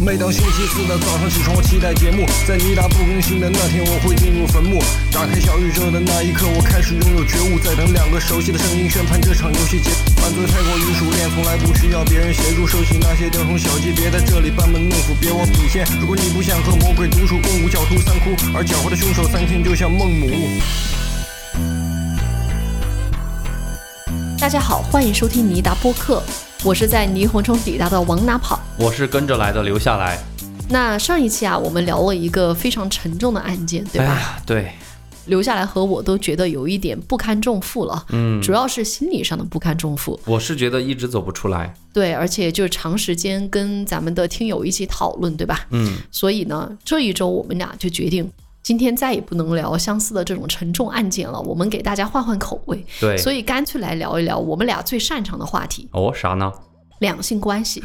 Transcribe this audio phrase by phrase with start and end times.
[0.00, 2.24] 每当星期四的早上起床，我期待节目。
[2.48, 4.80] 在你打不更新的那天，我会进入坟墓。
[5.12, 7.60] 打开小宇宙的那一刻，我开始拥有觉悟。
[7.60, 10.00] 在等两个熟悉的声音宣判这场游戏结束。
[10.16, 12.66] 犯罪太过于熟练，从来不需要别人协助。
[12.66, 15.84] 收起那些雕虫小技，别在这里班门弄斧，别忘底线。
[16.00, 20.32] 如果你不想和魔鬼独处共舞，狡兔三窟，而狡猾的凶手三天就像孟母。
[24.40, 26.24] 大家好，欢迎收听尼达播客，
[26.62, 28.60] 我是在霓虹中抵达的往哪跑。
[28.78, 30.22] 我是跟着来的，留下来。
[30.68, 34.12] 那上一期啊，我们聊了一个非常沉重的案件，对吧？
[34.12, 34.72] 哎，对，
[35.24, 40.20] 留下来和我都觉得有一点不堪重负了，嗯，主要是心理上的不堪重负。
[40.26, 41.72] 我是觉得一直走不出来。
[41.94, 45.66] 对，而且就是长时间跟咱们的听友一起讨论，对吧？
[45.70, 48.30] 嗯，所以呢，这一周我们俩就决定，
[48.70, 52.86] 今天再也不能聊相似的这种沉重案件了，我们给大家换换口味。
[53.00, 53.18] 对。
[53.18, 56.52] 所以干脆来聊一聊我们俩最擅长的话题哦，啥呢？——
[57.00, 57.82] 两性关系。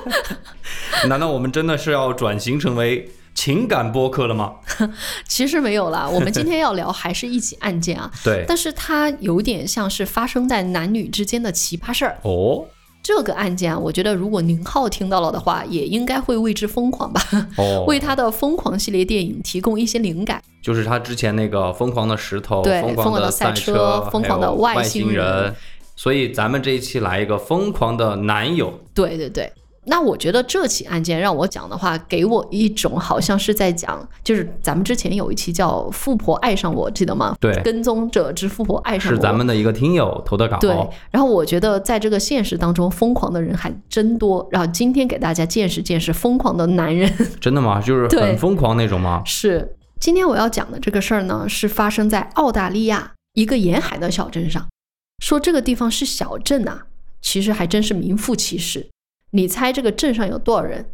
[1.08, 4.52] 难道我们真的是要转型成为情感播客了吗？
[5.26, 8.44] 其实没有啦，我们今天要聊还是一起案件啊， 对。
[8.46, 12.18] 但是它有点像是发生在男女之间的奇葩事儿。
[12.20, 12.66] 哦
[13.02, 17.20] 这个案件啊，我觉得如果宁浩听到了的话，也应该会为之疯狂吧，
[17.58, 20.40] 哦， 为他的疯狂系列电影提供一些灵感。
[20.62, 25.54] 就是他之前那个疯狂的石头，对疯疯狂的赛赛车疯狂的外外星人人。
[25.96, 28.72] 所以咱们这一期来一个疯狂的男友。
[28.94, 29.52] 对对对，
[29.84, 37.34] 那我觉得这起案件让我讲的话，给我一种好像是在讲，就是咱们之前有一期叫《富婆爱上我》，记得吗？
[37.40, 39.16] 对跟踪者之富婆爱上我。
[39.16, 40.56] 是咱们的一个听友投的稿。
[40.58, 40.70] 对，
[41.10, 44.46] 然后我觉得在这个现实当中，疯狂的人还真多。
[44.52, 47.12] 然后今天给大家见识见识疯狂的男人。
[47.40, 47.80] 真的吗？
[47.80, 49.22] 就是很疯狂那种吗？
[49.26, 54.64] 是，今天我要讲的这个事儿呢，是发生在澳大利亚一个沿海的小镇上。
[55.20, 56.86] 说这个地方是小镇啊，
[57.20, 58.88] 其实还真是名副其实。
[59.32, 60.86] 你猜这个镇上有多少人？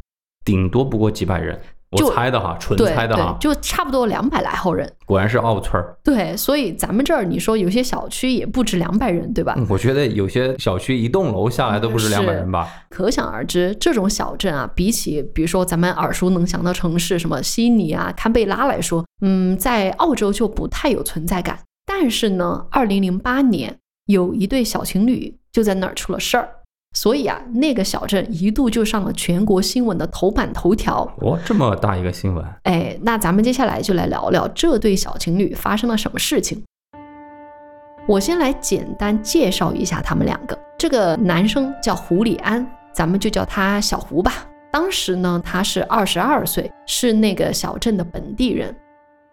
[0.44, 3.36] 顶多不过几百人，我猜的哈，纯猜的哈，。
[3.39, 4.91] 就差不多两百来号人。
[5.05, 5.97] 果然是奥村儿。
[6.03, 9.54] 对，所以咱们这儿你说有些小区也不止两百人，对吧？
[9.59, 12.66] 嗯我觉得有些小区一栋楼下来都不是是两百人吧？
[12.88, 21.59] 可想而知，这种小镇啊，比起比如说咱们耳熟能详的城市，什么悉尼啊、堪贝拉来说，嗯，在澳洲就不太有存在感。
[21.84, 26.48] 但是呢，二零零八年有一对小情侣就在那儿出了事儿，
[26.94, 31.03] 所以啊，那个小镇一度就上了全国新闻的头版头条。
[31.21, 36.62] 哦，这么大一个新闻，哎，那咱们接下来就来聊聊这对小情侣发生了什么事情。
[38.06, 40.59] 我先来简单介绍一下他们两个。
[40.78, 44.32] 这个男生叫胡里安，咱们就叫他小胡吧。
[44.72, 48.75] 当时呢，他是二十二岁，是那个小镇的本地人。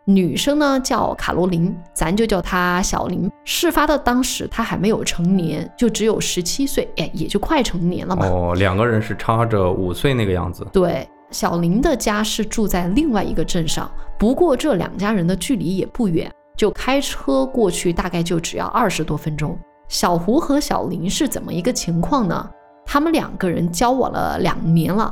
[0.07, 3.29] 女生呢叫卡罗琳，咱就叫她小林。
[3.43, 8.27] 事发的当时，她还没有成年，就只有十七岁，哎，也就快成年了嘛。
[8.27, 10.65] 哦，两个人是差着五岁那个样子。
[10.71, 13.89] 对，小林的家是住在另外一个镇上，
[14.19, 19.57] 不过这两家人的距离也不远，就开车过去大概就只要二十多分钟。
[19.87, 22.47] 小胡和小林是怎么一个情况呢？
[22.85, 25.11] 他们两个人交往了两年了，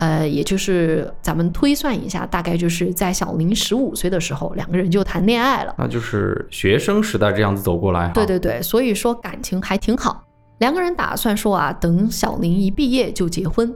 [0.00, 5.74] 呃，也就是咱们推算一下，大概就是在小林十五岁的时候，两个人就谈恋爱了。
[5.78, 8.08] 那就是学生时代这样子走过来。
[8.14, 10.24] 对对对，所以说感情还挺好。
[10.58, 13.74] 两个人打算说啊，等小林一毕业就结婚。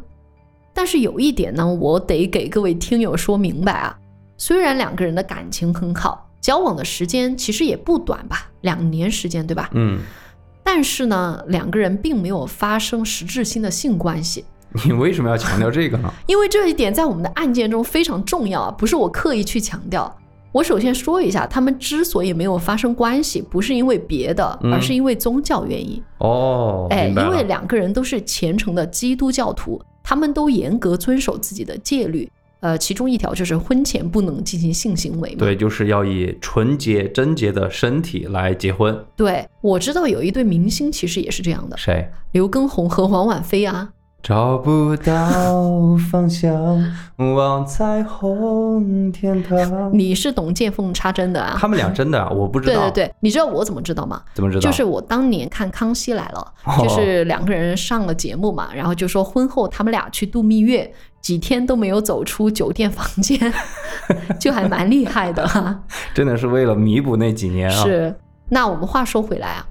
[0.73, 3.97] 但是有一点呢，我得给各位听友说明白啊，
[4.37, 9.71] 虽然两个人的感情很好，交往的时间其实也不短吧，两年时间，对吧？
[9.73, 10.01] 嗯，
[10.63, 14.45] 但是呢，两个人并没有发生实质性的性关系，
[14.85, 16.13] 你为什么要强调这个呢？
[16.27, 20.13] 因为这一点在我们的案件中非常重要啊，不是我刻意去强调。
[20.51, 26.03] 我首先说一下，他们之所以没有发生关系，不是因为别的，嗯而是因为宗教原因。
[26.19, 27.09] 哦，哎。
[27.09, 32.31] 因为两个人都是虔诚的基督教徒，他们都严格遵守自己的戒律。
[32.61, 35.37] 呃，其中一条就是婚前不能进行性行为嘛。
[35.39, 39.05] 对，就是要以纯洁贞洁的身体来结婚。
[39.17, 42.09] 对，我知道有一对明星其实也是这样的，谁？
[42.33, 43.91] 刘畊宏和王婉菲啊。
[44.25, 46.83] 找不到方向，
[47.37, 49.59] 望彩虹天堂。
[49.93, 51.59] 你是懂见缝插针的啊？
[51.61, 52.73] 他们俩真的啊，我不知道。
[52.73, 54.23] 对对对，你知道我怎么知道吗？
[54.33, 54.61] 怎么知道？
[54.63, 63.53] 就是我当年看《康熙来了》，哦就是两个人上了节目嘛，然后就说婚后他们俩去度蜜月，几天都没有走出酒店房间，
[64.41, 65.83] 就还蛮厉害的哈、
[66.15, 67.85] 真的是为了弥补那几年啊。
[67.85, 68.17] 是，
[68.49, 69.67] 那我们话说回来啊，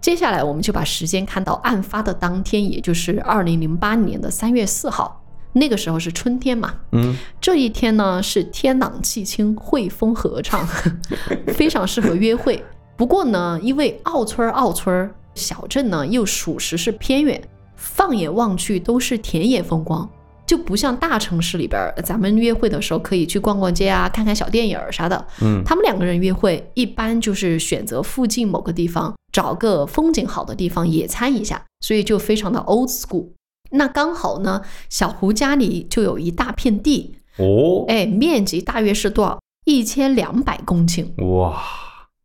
[0.00, 5.22] 接下来我们就把时间看到案发的当天，也就是二零零八年的三月四号。
[5.52, 10.64] 那个时候是春天嘛，嗯，这一天呢是天朗气清，惠风和畅，
[11.54, 12.64] 非常适合约会。
[12.96, 17.42] 不过呢，因为奥村儿澳村儿小镇呢又属实是偏远，
[17.74, 20.08] 放眼望去都是田野风光，
[20.50, 25.24] 就不像大城市里边儿，咱们约会的时候可以去逛逛街啊，看看小电影儿啥的。
[25.40, 33.28] 嗯他们两个人约会一般就是选择附近某个地方，找个风景好的地方野餐一下，所以就非常的 old school。
[33.70, 39.38] 那刚好呢，小胡家里就有一大片地，哦，哎，面积大约是多少？
[39.66, 41.06] 一千两百公顷。
[41.38, 41.62] 哇，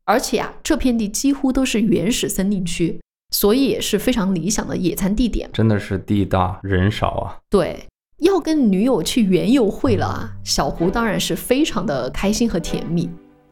[0.06, 3.00] 而且啊，这片地几乎都是原始森林区，
[3.30, 5.48] 所以也是非常理想的野餐地点。
[5.54, 7.38] 真的是地大人少啊。
[7.52, 7.86] 对，
[8.20, 13.10] 要跟女友去园游会了啊，小胡当然是非常的开心和甜蜜。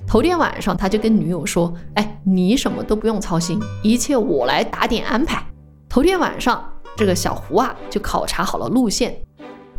[0.07, 5.45] 头天晚上，他就跟女友说：“哎，你什么都不用操心，一切我来打点安排。”
[5.89, 6.63] 头天晚上，
[6.95, 9.15] 这个小胡啊就考察好了路线。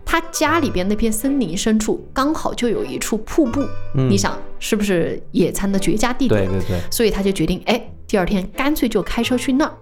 [0.05, 3.63] 他家里边那片森林深处刚好就有一处瀑布，
[3.95, 6.47] 嗯你想是不是野餐的绝佳地点？
[6.47, 9.75] 对对对，所以他就决定，哎，第二天干脆就开车去那儿。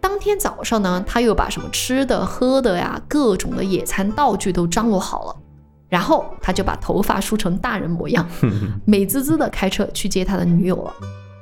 [0.00, 5.36] 当天早上呢，他又把什么吃的、喝的呀，各种的野餐道具都张罗好了，
[5.88, 8.26] 然后他就把头发梳成大人模样，
[8.84, 10.92] 美滋滋的开车去接他的女友了。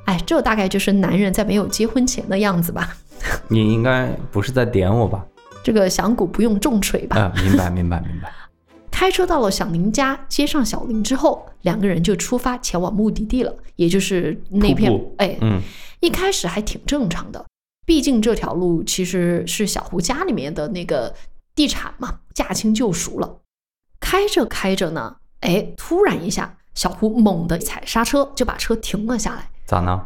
[0.06, 2.96] 哎，这大概就是男人在没有结婚前的样子吧。
[3.48, 5.24] 你应该不是在点我吧？
[5.62, 7.16] 这个响鼓不用重锤吧？
[7.18, 8.32] 啊，明白明白明白。
[8.90, 15.60] 开车到了小林家，接上小林之后，两个人就出发前往目的地了，也就是那片哎，嗯，
[16.00, 17.44] 一开始还挺正常的，
[17.86, 21.14] 毕竟这条路其实是小胡家里面的那个
[21.54, 23.38] 地产嘛，驾轻就熟了。
[24.00, 29.48] 开着开着呢，哎，突然一下，小胡猛地踩刹车，就把车停了下来。
[29.64, 30.04] 咋呢？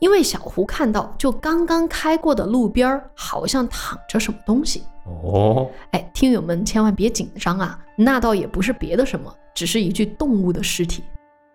[0.00, 4.82] 因为小胡看到，就刚刚开过的路边儿好像躺着什么东西。
[5.06, 11.02] 哦，哎，听友们千万别紧张啊，那倒也不是别的什么，只是一具动物的尸体。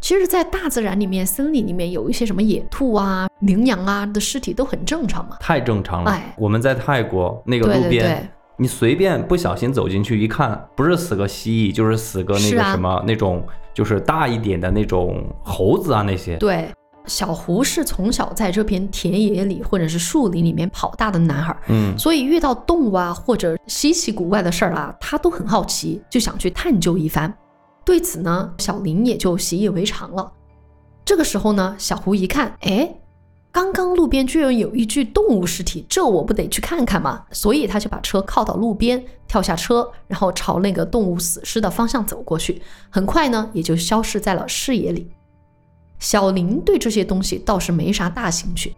[0.02, 5.38] 其实，在大自然里面，森林里面有一些什么野兔啊、羚羊啊的尸体都很正常嘛。
[5.40, 6.12] 太正常了。
[6.12, 16.38] 哎我们在泰国那个路边，对你随便不小心走进去一看，不是死个蜥蜴，就是死个那个什么、那种，就是大一点的那种猴子啊那些。
[16.38, 16.70] 对，
[17.06, 27.34] 小胡是从小在这片田野里或者是树林里面跑大的男孩儿，嗯，所以遇到动物啊或者稀奇古怪的事儿啊，他都很好奇，就想去探究一番。
[27.90, 30.32] 对此呢，小林也就习以为常了。
[31.04, 33.00] 这个时候呢，小胡一看，哎，
[33.52, 37.26] 刚刚路边居然有一具动物尸体，这我不得去看看吗？
[37.32, 42.62] 所以他就把车靠到路边，跳下车，然后朝那个动物死尸的方向走过去。
[42.92, 45.10] 很快呢，也就消失在了视野里。
[45.98, 48.76] 小林对这些东西倒是没啥大兴趣，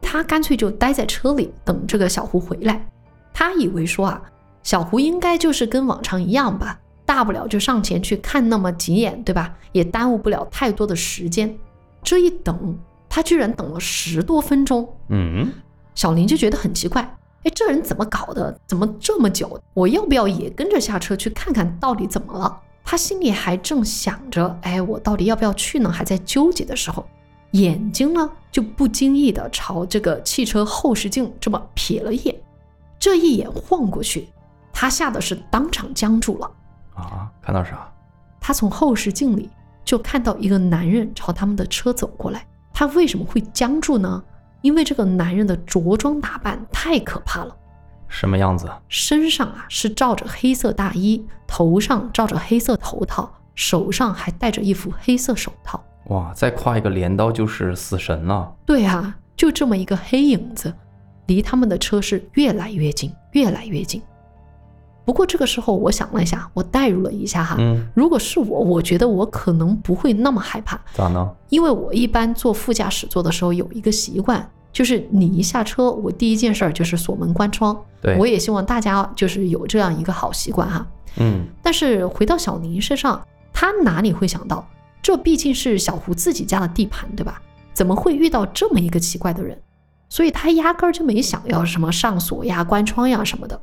[0.00, 2.88] 他干脆就待在车里等这个小胡回来。
[3.32, 4.22] 他以为说啊，
[4.62, 9.54] 小胡应该就是跟往常一样吧，大不了就上前去看那么几眼，对吧？
[9.72, 11.56] 也耽误不了太多的时间。
[12.02, 12.78] 这一等，
[13.08, 14.88] 他居然等了十多分钟。
[15.08, 15.52] 嗯，
[15.94, 17.02] 小林就觉得很奇怪，
[17.44, 18.58] 哎，这人怎么搞的？
[18.66, 19.60] 怎么这么久？
[19.74, 22.60] 我要不要也跟着下车去看看到底怎么了？
[22.84, 25.90] 他心里还正想着，哎，我到底要不要去呢？
[25.90, 27.06] 还在纠结的时候，
[27.52, 32.34] 眼睛呢就不经意的朝这个汽车后视镜这么瞥了一眼，
[32.98, 34.28] 这一眼晃过去，
[34.72, 36.50] 他吓得是当场僵住了。
[36.94, 37.88] 啊，看到啥？
[38.40, 39.50] 他从后视镜里
[39.84, 42.46] 就看到一个男人朝他们的车走过来。
[42.72, 44.22] 他为什么会僵住呢？
[44.60, 47.54] 因为这个男人的着装打扮太可怕了，
[48.08, 48.68] 什么样子？
[48.88, 55.82] 身上啊是罩着黑色大衣，头上罩着黑色头套，手上还戴着一副黑色手套。
[56.06, 58.52] 哇，再挎一个镰刀就是死神了。
[58.66, 60.74] 对啊，就这么一个黑影子，
[61.26, 64.02] 离他们的车是越来越近，越来越近。
[65.04, 71.30] 不过这个时候，我想了一下，我代入了一下哈，嗯，如果是我，我觉得我可能不会那么害怕，咋呢？
[71.50, 77.78] 因为我一般坐副驾驶座的时候有一个习惯，就是你一下车，我第一件事儿就是锁门关窗。
[78.00, 80.86] 对，我也希望大家就是有这样一个好习惯哈。
[81.16, 83.20] 嗯，但是回到小林身上，
[83.52, 84.66] 他哪里会想到，
[85.02, 87.40] 这毕竟是小胡自己家的地盘，对吧？
[87.74, 89.60] 怎么会遇到这么一个奇怪的人？
[90.08, 93.60] 所以他压根儿就没想要什么上锁呀、关窗呀什么的。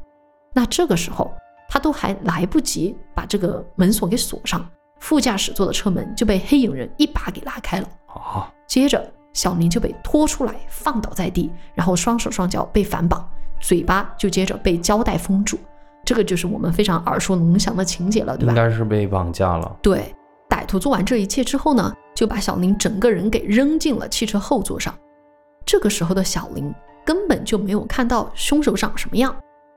[0.53, 1.33] 那这个时候，
[1.69, 4.67] 他都还来不及把这个门锁给锁上，
[4.99, 7.87] 副驾驶座的车门就被黑影人一把给拉开了。
[8.07, 13.25] 啊，接着，小林就被拖出来，放倒在地，然后双手双脚被反绑，
[13.61, 15.57] 嘴巴就接着被胶带封住。
[16.03, 18.55] 这个就是我们非常耳熟能详的情节了，对吧应？
[18.55, 19.77] 该是被绑架了。
[19.81, 20.13] 对，
[20.49, 24.93] 歹徒做完这一切之后呢，就把小林整个人给扔进了汽车后座上。
[25.65, 26.73] 这个时候的小林
[27.05, 29.33] 根本就没有看到凶手长什么样，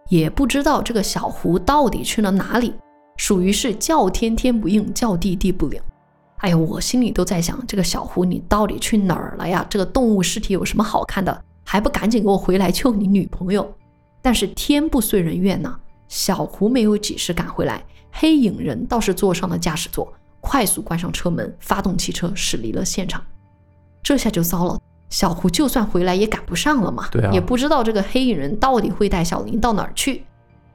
[0.09, 2.75] 也不知道这个小胡到底去了哪里，
[3.17, 5.81] 属于是叫天天不应，叫地地不灵。
[6.39, 9.67] 哎呦，我心里都在想，这个小胡你到底去哪儿了呀？
[9.71, 11.43] 这个动物尸体有什么好看的？
[11.65, 13.67] 还不赶紧给我回来救你女朋友！
[14.21, 17.83] 但是天不遂人愿呐、小胡没有及时赶回来，
[18.13, 23.25] 黑影人倒是坐上了驾驶座，快速关上车门，发动汽车驶离了现场。
[24.03, 24.79] 这下就糟了，
[25.15, 30.25] 小胡就算回来也赶不上了嘛，对啊也不知道这个黑影人到底会带小林到哪儿去。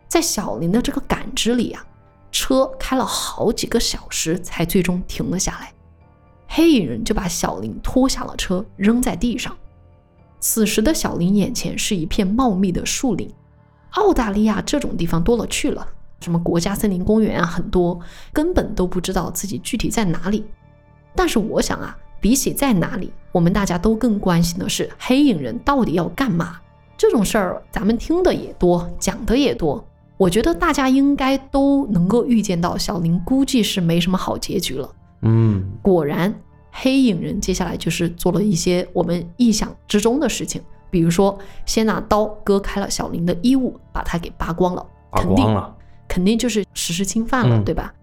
[0.07, 1.85] 在小林的这个感知里啊，
[2.31, 5.73] 车开了好几个小时才最终停了下来。
[6.47, 9.53] 黑影人就把小林拖下了车，扔在地上。
[10.39, 13.29] 此时的小林眼前是一片茂密的树林。
[13.95, 15.85] 澳大利亚这种地方多了去了，
[16.21, 17.99] 什么国家森林公园啊，很多，
[18.31, 20.45] 根本都不知道自己具体在哪里。
[21.13, 26.57] 但是我想啊，比起在哪里，我们大家都更关心的是黑影人到底要干嘛。
[26.97, 29.83] 这种事儿咱们听的也多，讲的也多。
[30.17, 34.89] 我觉得大家应该都能够预见到，小林估计是没什么好结局了。
[35.21, 36.33] 嗯，果然，
[36.71, 40.61] 黑影人接下来就是做了一些我们意想之中的事情，
[40.91, 45.75] 比如说先拿刀割开了小林的衣物，把他给扒光了，扒肯定光了，
[46.07, 47.93] 肯定就是实施侵犯了，嗯对吧？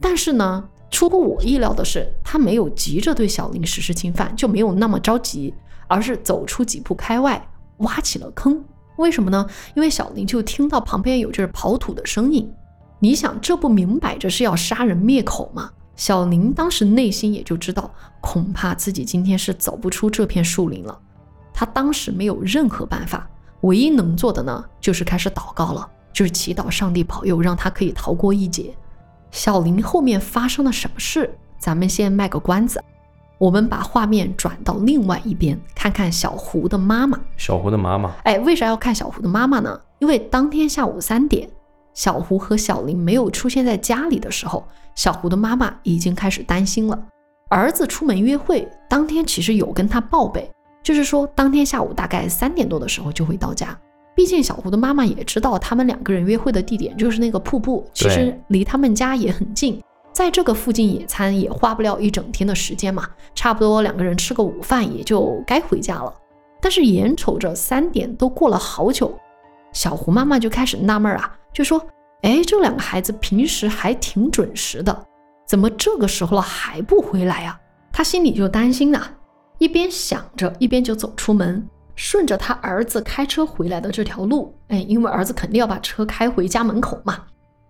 [0.00, 5.52] 但是呢，出乎我意料的是，他没有急着对小林实施侵犯，就没有那么着急，
[5.86, 7.46] 而是走出几步开外，
[7.78, 8.64] 挖起了坑。
[8.96, 9.46] 为什么呢？
[9.74, 12.50] 因为小林就听到旁边有就是刨土的声音。
[13.00, 15.70] 你想，这不明摆着是要杀人灭口吗？
[15.94, 17.90] 小林当时内心也就知道，
[18.20, 20.98] 恐怕自己今天是走不出这片树林了。
[21.52, 23.28] 他当时没有任何办法，
[23.60, 28.74] 唯一能做的呢，就是开始祷告了，就是祈祷上帝保佑，让他可以逃过一劫。
[29.30, 31.30] 小林后面发生了什么事？
[31.58, 32.82] 咱们先卖个关子，
[33.36, 37.18] 我们把画面转到另外一边，看看小胡的妈妈。
[37.36, 39.80] 小胡的妈妈，哎，为啥要看小胡的妈妈呢？
[39.98, 41.48] 因为当天下午三点，
[41.94, 46.98] 小胡和小林没有出现在家里的时候，小胡的妈妈已经开始担心了。
[47.50, 50.48] 儿子出门约会，当天其实有跟他报备，
[50.82, 53.76] 就是说当天下午大概三点多的时候就会到家。
[54.18, 59.80] 毕竟小胡的妈妈也知道他们两个人约会的地点就是那个瀑布，其实离他们家也很近，
[60.12, 66.12] 在这个附近野餐也花不了一整天的时间嘛，差不多两个人吃个午饭也就该回家了。
[66.60, 69.16] 但是眼瞅着三点都过了好久，
[69.72, 71.80] 小胡妈妈就开始纳闷啊，就说
[72.22, 75.04] ：“哎，这两个孩子平时还挺准时的，
[75.46, 77.56] 怎么这个时候了还不回来呀、
[77.92, 79.00] 她心里就担心呐、
[79.58, 81.64] 一边想着，一边就走出门，
[81.98, 87.24] 顺着他儿子开车回来的这条路，哎，因为儿子肯定要把车开回家门口嘛，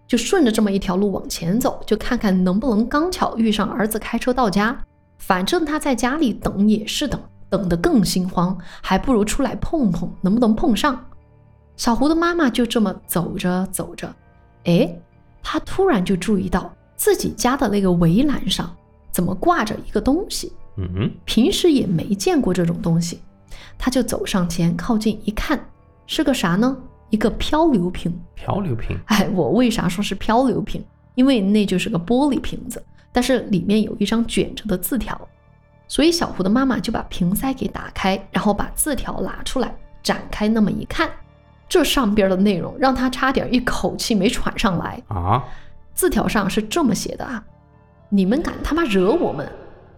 [0.07, 4.79] 就顺着这么一条路往前走，就看看能不能刚巧遇上儿子开车到家。
[5.17, 7.19] 反正他在家里等也是等，
[7.49, 11.03] 等得更心慌，还不如出来碰碰，能不能碰上？
[11.79, 14.15] 小胡的妈妈就这么走着走着，
[14.65, 14.95] 哎，
[15.43, 18.71] 她突然就注意到自己家的那个围栏上
[19.11, 23.21] 怎么挂着一个东西，嗯，平时也没见过这种东西，
[23.79, 25.59] 她就走上前靠近一看，
[26.07, 26.77] 是个啥呢？
[27.11, 28.13] 一个漂流瓶。
[28.35, 30.85] 漂流瓶，哎，我为啥说是漂流瓶？
[31.15, 32.83] 因为那就是个玻璃瓶子，
[33.13, 35.19] 但是里面有一张卷着的字条，
[35.87, 41.11] 所以小胡的妈妈就把瓶塞给打开，然后把字条拿出来，展开那么一看，
[41.69, 45.03] 这上边的内容让他差点一口气没喘上来。
[45.09, 45.43] 啊，
[45.95, 47.43] 字条上是这么写的啊
[48.11, 49.51] ：“你们敢他妈惹我们，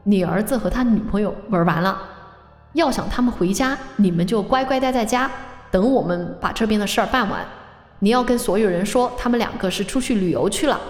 [0.03, 1.99] 你儿子和他女朋友玩完了，
[2.75, 5.31] 要想他们回家，你们就乖乖待在家，
[5.71, 7.45] 等我们把这边的事儿办完。
[7.99, 10.81] 你要跟所有人说，他们两个是出去旅游去了。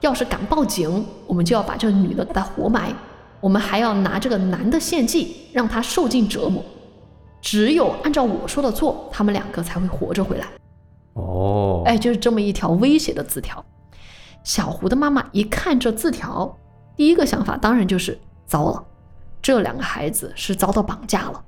[0.00, 2.92] 要是敢报警，我们就要把这个女的给她活埋，
[3.40, 6.62] 我们还要拿这个男的献祭，让他受尽折磨。
[7.40, 10.46] 只有按照我说的做，他们两个才会活着回来。”
[11.14, 13.64] 哦，哎，就是这么一条威胁的字条。
[14.42, 16.58] 小胡的妈妈一看这字条，
[16.96, 18.84] 第一个想法当然就是糟了，
[19.44, 21.44] 这两个孩子是遭到绑架了。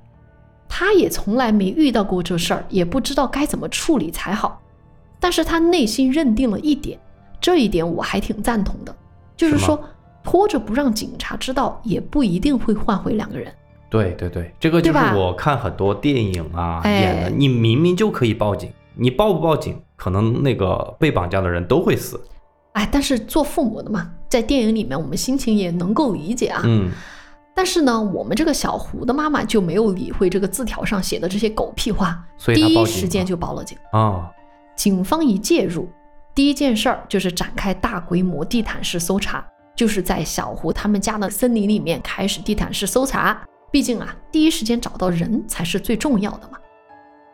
[0.69, 4.61] 他也从来没遇到过这事儿，也不知道该怎么处理才好。
[5.19, 6.99] 但是他内心认定了一点，
[7.41, 8.95] 这一点我还挺赞同的，
[9.35, 9.83] 就是说
[10.23, 13.51] 拖着不让警察知道，也不一定会换回两个人。
[13.89, 22.21] 对对对，这个就是我看很多电影啊哎演的，你明明就可以报警，你报不报警，可能那个被绑架的人都会死。
[22.73, 26.61] 哎，但是做父母的嘛，在电影里面我们心情也能够理解啊。
[26.65, 26.91] 嗯，
[27.57, 32.23] 但是呢，我们这个小胡的妈妈就没有理会这个字条上写的这些狗屁话，
[32.55, 33.79] 第一时间就报了警。
[33.93, 34.31] 啊，
[34.77, 35.89] 警方一介入，
[36.35, 39.43] 第一件事儿就是展开大规模地毯式搜查，
[39.75, 43.41] 就是在小胡他们家的森林里面开始地毯式搜查。
[43.71, 46.59] 毕竟啊，第一时间找到人才是最重要的嘛。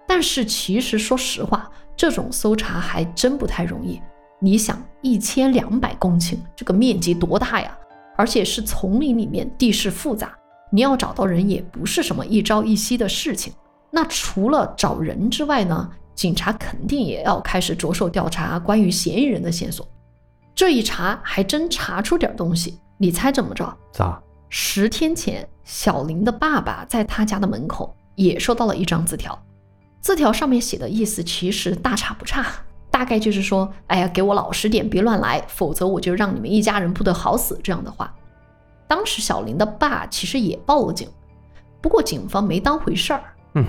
[0.07, 4.01] 但是其实说实话，这种搜查还真不太容易。
[4.39, 7.77] 你想，一千两百公顷，这个面积多大呀？
[8.23, 10.33] 而且是丛林里面，地势复杂，
[10.71, 13.53] 你要找到人也不是什么一朝一夕的事情。
[13.91, 19.85] 那除了找人之外呢，警察肯定也要开始着手调查关于嫌疑人的线索。
[20.55, 23.77] 这一查还真查出点东西，你猜怎么着？
[23.93, 24.23] 咋？
[24.49, 29.37] 十天前，小林的爸爸在他家的门口也收到了一张字条，
[30.01, 32.47] 字条上面写的意思其实大差不差，
[32.93, 38.15] 大概就是说，哎呀，给我老实点，别乱来，否则我就让你们一家人不得好死这样的话。
[38.87, 41.09] 当时小林的爸其实也报了警，
[41.81, 43.23] 不过警方没当回事儿。
[43.55, 43.65] 嗯，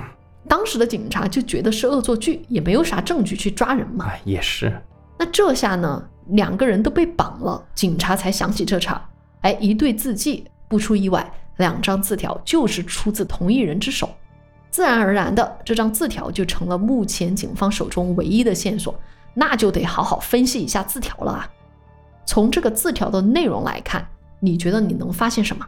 [0.47, 4.05] 当时的警察就觉得是恶作剧，也没有啥证据去抓人嘛。
[4.09, 4.71] 哎，也是。
[5.17, 9.01] 那这下呢，两个人都被绑了，警察才想起这茬。
[9.41, 14.09] 哎，一对字迹，不出意外，两张字条就是出自同一人之手，
[14.73, 18.93] 自然而然的，这张字条就成了目前警方手中唯一的线索。
[19.35, 21.49] 那就得好好分析一下字条了啊。
[22.25, 24.05] 从这个字条的内容来看。
[24.39, 25.65] 你觉得你能发现什么？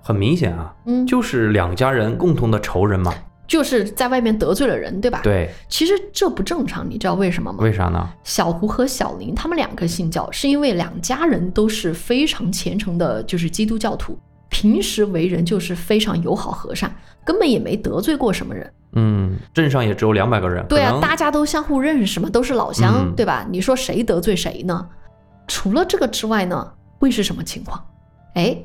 [0.00, 3.12] 很明显啊，嗯，就是两家人共同的仇人嘛，
[3.44, 5.18] 就是在外面得罪了人，对吧？
[5.24, 5.50] 对。
[5.68, 7.58] 其实这不正常，你知道为什么吗？
[7.60, 8.08] 为啥呢？
[8.22, 14.16] 小胡和小林他们两个信教，是因为两家人都是非常虔诚的，就是基督教徒，
[14.54, 16.94] 平时为人就是非常友好和善，
[17.24, 18.72] 根本也没得罪过什么人。
[18.92, 20.64] 嗯，镇上也只有两百个人。
[20.68, 23.44] 对啊，大家都相互认识嘛，都是老乡，对吧？
[23.50, 24.86] 你说谁得罪谁呢？
[25.48, 27.84] 除了这个之外呢，会是什么情况？
[28.34, 28.56] 哎，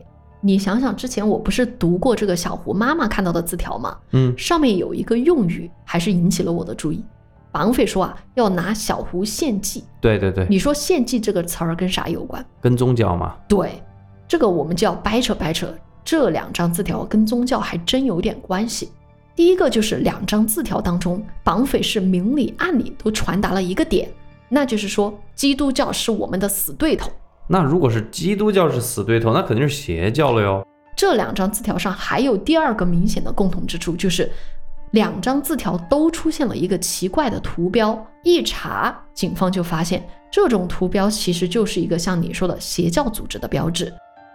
[0.41, 3.97] 你想想，之前我不是读过这个小胡妈妈看到的字条吗？
[4.11, 7.03] 嗯，上面有一个用语，还是引起了我的注意。
[7.51, 9.83] 绑匪说啊，要拿小胡献祭。
[9.99, 12.45] 对对对，你说献祭这个词儿跟啥有关？
[12.61, 13.35] 跟宗教嘛。
[13.47, 13.81] 对，
[14.29, 15.67] 这个我们就要掰扯掰扯。
[16.05, 18.89] 这两张字条跟宗教还真有点关系。
[19.35, 24.09] 第一个就是两张字条当中，绑匪是明里暗里都传达了一个点，
[24.47, 27.11] 那就是说基督教是我们的死对头。
[27.47, 30.65] 那如果是基督教是死对头，那肯定是邪教了哟。
[30.95, 34.29] 这两张字条上还有第二个明显的共同之处，就是
[34.91, 38.05] 两张字条都出现了一个奇怪的图标。
[38.23, 43.93] 一查，警方就发现这种图标其实就是一个像你说的邪教组织的标志。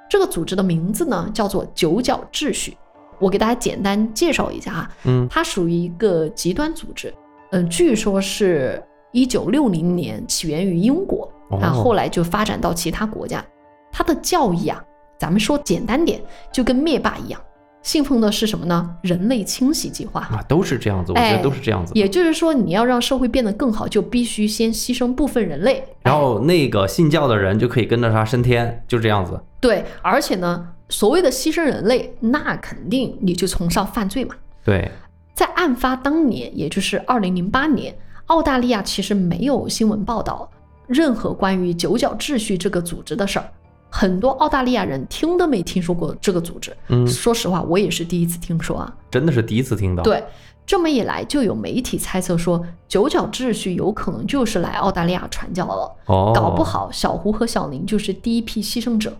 [0.08, 2.76] 这个组织的名字呢叫做九角秩序。
[3.18, 7.14] 我给大家简单介绍一下啊，嗯，它属于一个极端组织，
[7.52, 11.30] 嗯，据说是一九六零年起源于英国。
[11.50, 13.44] 啊后后来就发展到其他国家，
[13.92, 14.82] 它的教义啊，
[15.18, 17.40] 咱们说简单点，就跟灭霸一样，
[17.82, 18.96] 信奉的是什么呢？
[19.02, 21.92] 人类清洗计划啊，都是这样子，我觉得都是这样子。
[21.94, 29.38] 也就是说，你要让社会变得更好，就必须先牺牲部分人类，然后那个信教的人就可以跟着他升天，就这样子。
[29.64, 34.34] 对，而且呢，所谓的牺牲人类，那肯定你就崇尚犯罪嘛。
[34.62, 34.90] 对，
[35.32, 37.96] 在案发当年，也就是二零零八年，
[38.26, 40.46] 澳大利亚其实没有新闻报道。
[40.86, 43.48] 任何关于九角秩序这个组织的事儿，
[43.88, 46.76] 很多澳大利亚人听都没听说过这个组织。
[46.88, 50.02] 嗯，说实话，我也是第一次听说啊，真的是第一次听到。
[50.02, 50.22] 对，
[50.66, 55.90] 这么一来，就有媒体猜测说，九角秩序有可能就是来澳大利亚传教了。
[56.04, 59.16] 哦，搞不好小胡和小林就是第一批牺牲者，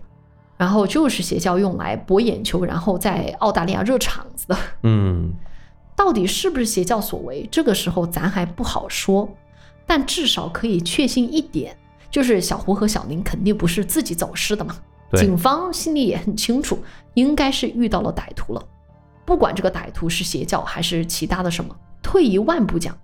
[0.57, 4.57] 然后就是邪教用来博眼球，然后在澳大利亚热场子的。
[4.83, 5.33] 嗯，
[5.95, 7.47] 到底是不是邪教所为？
[7.51, 9.29] 这个时候咱还不好说。
[9.87, 11.77] 但至少可以确信一点，
[12.09, 14.75] 就是小胡和小林肯定不是自己走失的嘛。
[15.13, 16.79] 警方心里也很清楚，
[17.13, 18.63] 应该是遇到了歹徒了。
[19.25, 22.97] 不管这个歹徒是邪教还是其他的什么，退一万步讲，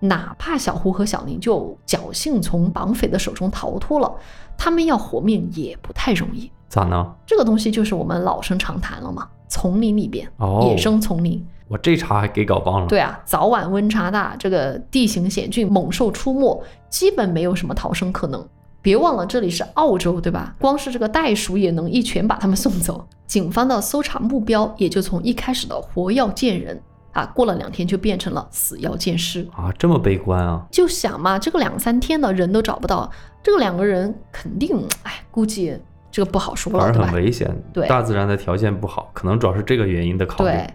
[0.00, 4.10] 哪怕小胡和小林就侥幸从绑匪的手中逃脱了，
[4.56, 6.50] 他们要活命也不太容易。
[6.72, 7.06] 咋呢？
[7.26, 11.46] 这个东西就是我们老生常谈了嘛，丛林里边，哦野生丛林。
[11.68, 12.86] 我这茬还给搞忘了。
[12.86, 18.42] 对啊，早晚温差大，这个地形险峻，猛兽出没，基本没有什么逃生可能。
[18.80, 20.54] 别忘了这里是澳洲，对吧？
[20.58, 23.06] 光是这个袋鼠也能一拳把他们送走。
[23.26, 26.80] 警方的搜查目标也就从一开始的活要见人
[27.12, 30.66] 啊，过了两天就变成了死要见尸啊，这么悲观啊？
[30.70, 33.10] 就想嘛，这个两三天的人都找不到，
[33.42, 35.78] 这个两个人肯定，哎，估计
[36.12, 37.50] 这个不好说了，反而很危险。
[37.72, 40.50] 对，大自然的条件不好，可能主要是这个原因的考虑。
[40.50, 40.74] 对。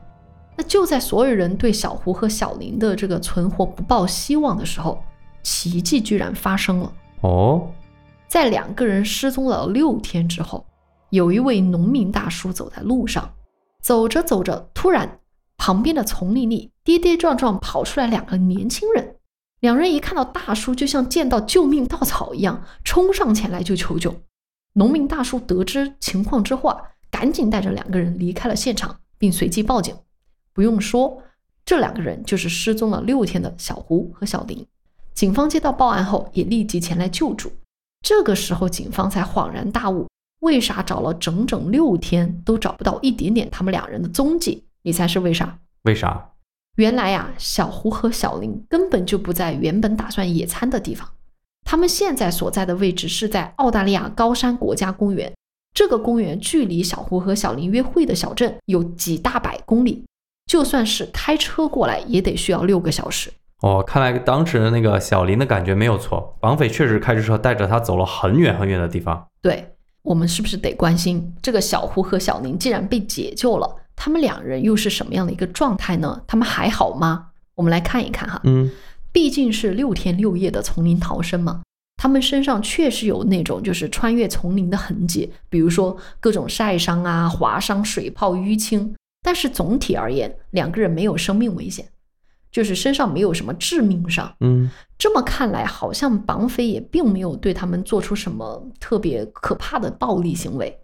[0.59, 4.99] 那就在所有人对小胡和小林的这个存活不抱希望的时候，
[5.43, 6.91] 奇迹居然发生了。
[7.21, 7.69] 哦，
[8.27, 10.65] 在两个人失踪了六天之后，
[11.11, 13.29] 有一位农民大叔走在路上，
[13.83, 15.19] 走着走着，突然
[15.57, 19.15] 旁边的丛林里跌跌撞撞跑出来两个年轻人。
[19.59, 24.11] 两人一看到大叔，就像见到救命稻草一样，冲上前来就求救。
[24.77, 26.77] 农民大叔得知情况之后，啊，
[27.09, 29.95] 赶紧带着两个人离开了现场，并随即报警。
[30.53, 31.23] 不用说，
[31.65, 34.63] 这两个人就是失踪了六天的小胡和小林。
[35.15, 37.51] 警方接到报案后，也立即前来救助。
[38.03, 40.07] 这个时候，警方才恍然大悟，
[40.41, 44.63] 为啥找了整整六天都找不到一点点他们两人的踪迹？
[44.83, 45.57] 你猜是为啥？
[45.85, 46.33] 为啥？
[46.75, 51.09] 原来呀，小胡和小林根本就不在原本打算野餐的地方，
[51.69, 55.29] 他们现在所在的位置是在澳大利亚高山国家公园，
[55.75, 60.05] 这个公园距离小胡和小林约会的小镇有几大百公里，
[60.49, 63.29] 就算是开车过来也得需要六个小时。
[63.61, 69.27] 哦，看来当时的那个小林的感觉没有错，绑匪确实开着车带着他走了很远很远的地方。
[69.41, 76.21] 对我们是不是得关心这个小胡和小林既然被解救了，他们两人又是什么样的一个状态呢？
[76.27, 77.25] 他们还好吗？
[77.55, 78.39] 我们来看一看哈。
[78.45, 78.71] 嗯，
[79.17, 81.63] 毕竟是六天六夜的丛林逃生嘛，
[81.95, 88.93] 他们身上确实有那种就是穿越丛林的痕迹，比如说各种晒伤啊、划伤、水泡、淤青。
[89.23, 91.89] 但是总体而言，两个人没有生命危险，
[92.51, 94.31] 就是身上没有什么致命伤。
[94.41, 100.77] 嗯，这么看来，好像绑匪也并没有对他们做出什么特别可怕的暴力行为。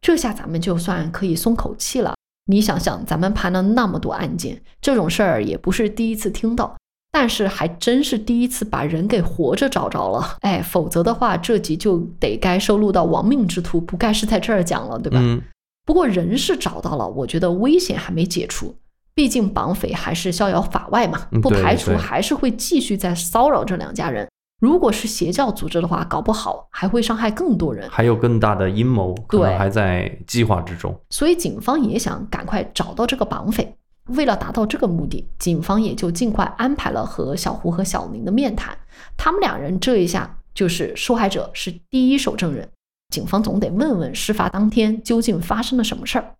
[0.00, 2.14] 这下咱们就算可以松口气了。
[2.46, 6.76] 你想想，咱们盘了那么多案件，这种事儿也不是第一次听到，
[7.12, 10.36] 但是还真是第一次把人给活着找着了。
[10.40, 15.18] 哎，否则的话，这集就得该收录到亡命之徒，不该是在这儿讲了，对吧？
[15.20, 15.42] 嗯，
[15.84, 18.74] 不过人是找到了，我觉得危险还没解除，
[19.14, 24.28] 毕竟绑匪还是逍遥法外嘛，不排除还是会继续在骚扰这两家人。
[24.60, 27.88] 如果是邪教组织的话，搞不好还会伤害更多人。
[27.90, 30.94] 还有更大的阴谋，可能还在计划之中。
[31.08, 33.74] 所以警方也想赶快找到这个绑匪。
[34.10, 38.76] 为了达到这个目的，警方也就尽快安排了和小胡和小林的面谈。
[39.16, 42.68] 他们两人这一下就是受害者，是第一手证人。
[43.12, 46.34] 警方总得问问事发当天究竟发生了什么事儿。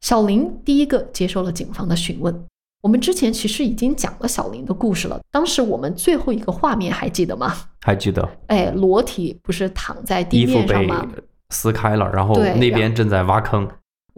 [0.00, 2.44] 小林第一个接受了警方的询问。
[2.80, 7.52] 我们之前其实已经讲了小林的故事了，当时我们最后一个画面还记得吗？
[7.80, 11.08] 还记得哎，裸体不是躺在地衣服被面上吗？
[11.50, 13.68] 撕开了，然后那边正在挖坑。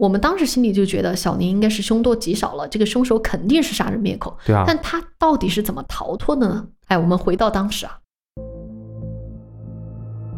[0.01, 4.35] 我们当时心里就觉得小林应该是凶多吉少了，这个凶手肯定是杀人灭口。
[4.43, 6.67] 对啊，但他到底是怎么逃脱的呢？
[6.87, 7.99] 哎，我们回到当时啊，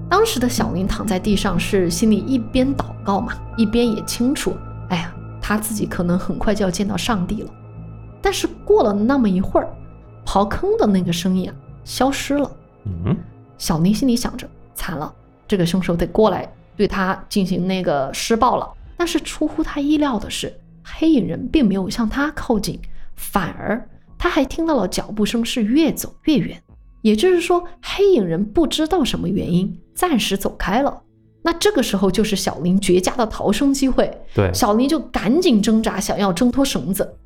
[0.10, 4.54] 当时的小林躺在地上，是心里一边祷告嘛，一边也清楚，
[4.90, 7.50] 哎呀，他自己可能很快就要见到上帝了。
[8.22, 9.74] 但是过了那么一会儿，
[10.26, 12.52] 刨坑的那个声音啊消失了。
[12.84, 13.16] 嗯，
[13.58, 14.46] 小林心里想着，
[14.76, 15.14] 惨了，
[15.48, 18.70] 这个凶手得过来对他进行那个施暴了。
[19.04, 22.80] 但是出乎他意料的是，黑影人并没有向他靠近，
[23.18, 23.86] 反而
[24.18, 26.64] 他还听到了脚步声是越走越远。
[27.02, 31.02] 也就是说，黑影人不知道什么原因，暂时走开了。
[31.42, 37.18] 那这个时候就是小林绝佳的逃生机会，对，小林就赶紧挣扎，想要挣脱绳子。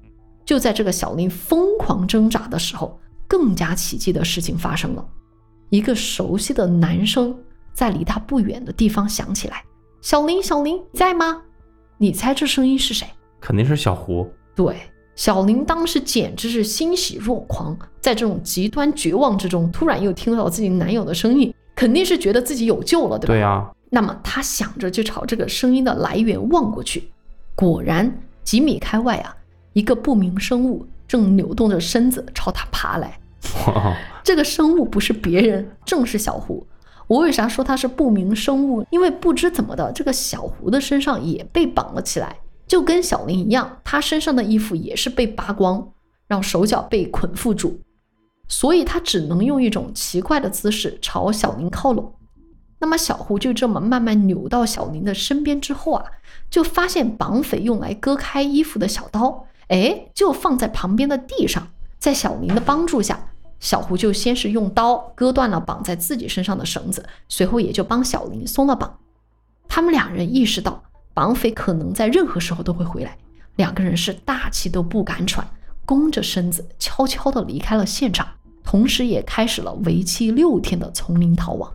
[0.43, 5.05] 就在这个小林疯狂挣扎的时候，更加奇迹的事情发生了。
[5.69, 7.37] 一个熟悉的男声
[7.71, 9.63] 在离他不远的地方响起来
[10.01, 11.43] ：“小林，小林，在吗？”
[11.97, 13.07] 你猜这声音是谁？
[13.39, 14.29] 肯定是小胡。
[14.55, 14.75] 对，
[15.15, 23.33] 小林当时简直是欣喜若狂，在这种极端绝望之中，突然又听到自己男友的声音，肯定是觉得自己有救了，对吧？
[23.33, 27.09] 对啊，那么他想着就朝这个声音的来源望过去，
[27.55, 29.35] 果然几米开外啊，
[29.73, 33.19] 一个不明生物正扭动着身子朝他爬来。
[33.65, 36.65] 哇，这个生物不是别人，正是小胡。
[37.07, 38.85] 我为啥说它是不明生物？
[38.91, 45.89] 因为不知怎么的，这个小胡的身上也被绑了起来，就跟小林一样，他身上的衣服也是被扒光，
[46.27, 47.79] 让手脚被捆缚住，
[48.49, 52.13] 所以他只能用一种奇怪的姿势朝小林靠拢。
[52.79, 56.05] 那么小胡就这么慢慢扭到小林的身边之后啊，
[56.49, 61.69] 就发现绑匪用来割开衣服的小刀，哎，就放在旁边的地上。
[61.97, 68.99] 在小林的帮助下，小胡就先是用刀割断了绑在自己身上的绳子，随后也就帮小林松了绑。
[69.67, 73.17] 他们两人意识到绑匪可能在任何时候都会回来，
[73.55, 75.45] 两个人是大气都不敢喘，
[75.85, 78.27] 弓着身子悄悄地离开了现场，
[78.63, 81.71] 同时也开始了为期六天的丛林逃亡。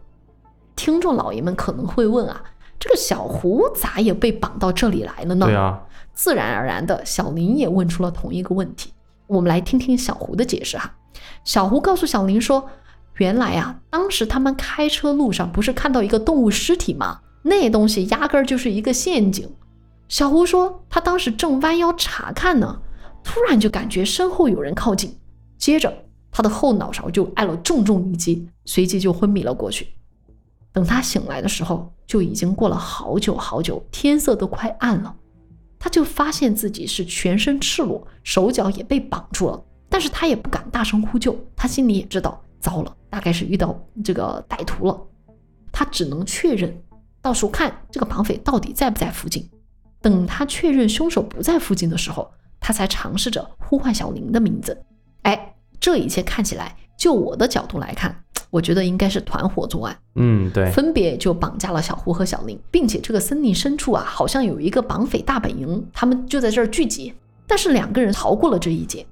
[0.76, 2.42] 听众老爷们可能会问啊，
[2.78, 5.46] 这个小胡咋也被绑到这里来了呢？
[5.46, 5.82] 对啊，
[6.14, 8.92] 自然而然的，小林也问出了同一个问题。
[9.32, 10.94] 我们来听听小胡的解释哈。
[11.42, 12.68] 小胡告诉小林说，
[13.16, 17.20] 原来啊，当时他们开车路上不是看到一个动物尸体吗？
[17.42, 19.50] 那东西压根儿就是一个陷阱。
[20.08, 22.80] 小胡说，他当时正弯腰查看呢，
[23.24, 25.18] 突然就感觉身后有人靠近，
[25.56, 25.92] 接着
[26.30, 29.88] 他的后脑勺就挨了重重一击，随即就昏迷了过去。
[30.72, 35.16] 等他醒来的时候，就已经过了好久好久，天色都快暗了。
[35.82, 44.96] 他就发现自己是全身赤裸，手脚也被绑住了，但是他也不敢大声呼救，他心里也知道糟了，大概是遇到这个歹徒了。
[45.72, 46.72] 他只能确认，
[47.20, 49.50] 到时候看这个绑匪到底在不在附近。
[50.00, 54.80] 等他确认凶手不在附近的时候，他才尝试着呼唤小林的名字。
[55.22, 58.14] 哎，这一切看起来就我的角度来看，
[58.48, 67.12] 我觉得应该是团伙作案，嗯，对，分别就绑架了小胡和小林，并且这个森林深处啊，好像有一个绑匪大本营，他们就在这儿聚集。
[67.44, 69.04] 但是两个人逃过了这一劫，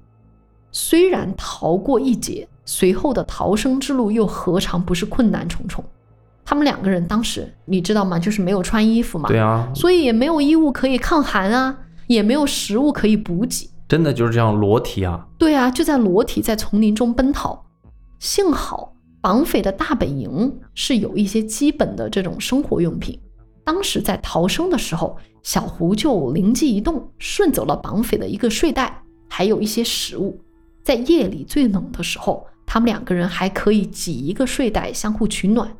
[0.71, 5.83] 虽然逃过一劫，随后的逃生之路又何尝不是困难重重？
[6.45, 8.17] 他们两个人当时你知道吗？
[8.17, 11.77] 就是没有穿衣服嘛，对啊，所以也没有衣物可以抗寒啊，
[12.07, 13.69] 也没有食物可以补给。
[13.89, 17.61] 真的就是这样裸体啊，对啊，就在裸体在丛林中奔逃。
[18.21, 23.19] 幸好绑匪的大本营是有一些基本的这种生活用品。
[23.63, 30.39] 当时在逃生的时候，小胡就灵机一动，顺走了绑匪的一个睡袋，还有一些食物。
[30.83, 35.75] 在夜里最冷的时候，他们两个人还可以挤一个睡袋相互取暖，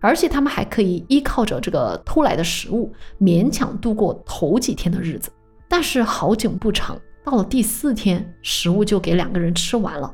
[0.00, 5.30] 而且他们还可以依靠着这个偷来的食物勉强度过头几天的日子。
[5.68, 10.10] 但是好景不长，到了第四天，食物就给两个人吃完了。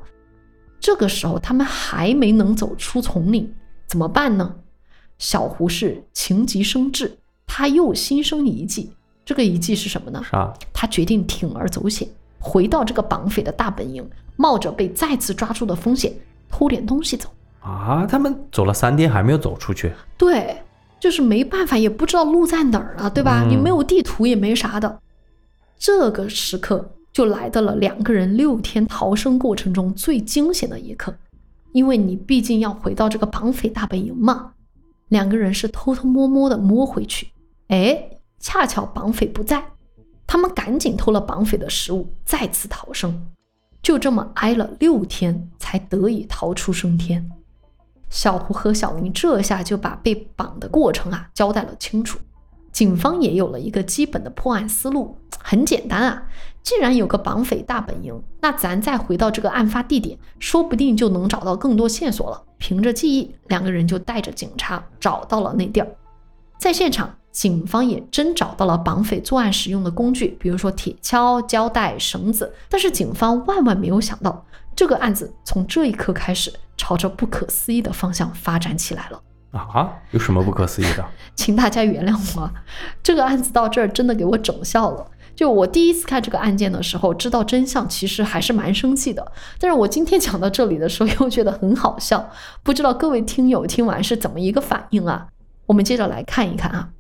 [0.81, 3.55] 这个时候，他们还没能走出丛林，
[3.87, 4.57] 怎么办呢？
[5.19, 8.91] 小胡是情急生智，他又心生一计。
[9.25, 10.23] 这个一计是什么呢？
[10.29, 10.53] 啥？
[10.73, 16.13] 他决定铤而走险，回到这个绑匪的大本营，冒着被再次抓住的风险，
[16.49, 17.29] 偷点东西走。
[17.61, 20.57] 啊，他们走了三天还没有走出去，对，
[20.99, 23.43] 就是没办法，也不知道路在哪儿啊，对吧？
[23.45, 24.99] 嗯你没有地图，也没啥的。
[25.79, 31.15] 这个时刻就来到了两个人六天逃生过程中最惊险的一刻，
[31.73, 34.53] 因为你毕竟要回到这个绑匪大本营嘛。
[35.09, 37.29] 两个人是偷偷摸摸的摸回去，
[37.67, 39.73] 哎，恰巧绑匪不在，
[40.25, 43.27] 他们赶紧偷了绑匪的食物，再次逃生。
[43.83, 47.29] 就这么挨了六天，才得以逃出升天。
[48.09, 52.19] 小胡和小林这下就把被绑的过程啊交代了清楚，
[52.71, 56.23] 警方也有了一个基本的破案思路，很简单啊，
[56.63, 62.43] 既然有个绑匪大本营，那咱再回到这个案发地点，说不定就能找到更多线索了。
[62.59, 65.89] 凭着记忆，两个人就带着警察找到了那地儿，
[66.59, 72.53] 在现场，警方也真找到了绑匪作案使用的工具，比如说铁锹、胶带、绳子。
[72.69, 74.45] 但是警方万万没有想到，
[74.77, 79.21] 这个案子从这一刻开始，朝着不可思议的方向发展起来了。
[79.53, 81.05] 啊，有什么不可思议的？
[81.35, 82.53] 请大家原谅我啊，
[83.03, 85.07] 这个案子到这儿真的给我整笑了。
[85.41, 89.33] 就我第一次看这个案件的时候，知道真相，其实还是蛮生气的。
[89.59, 92.29] 但是我今天讲到这里的时候， 又觉得很好笑。
[92.63, 95.29] 不知道各位听友听完是怎么一个反应啊？
[95.65, 96.91] 我们接着来看一看啊。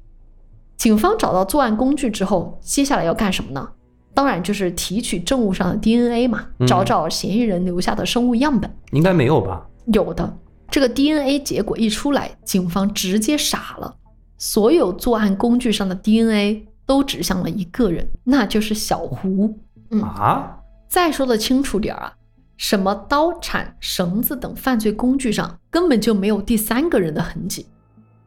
[0.79, 3.68] 警方找到作案工具之后，接下来要干什么呢？
[4.14, 8.74] 当然就是提取证物上的 DNA 嘛，嗯找找嫌疑人留下的生物样本。
[8.92, 9.66] 应该没有吧？
[9.92, 10.38] 有的，
[10.70, 13.96] 这个 DNA 结果一出来，警方直接傻了。
[14.38, 19.57] 所有作案工具上的 DNA 都指向了一个人，那就是小胡。
[19.92, 22.12] 嗯，啊，再说的清楚点儿啊，
[22.57, 27.68] 什么刀铲、绳子等犯罪工具上根本就没有第三个人的痕迹，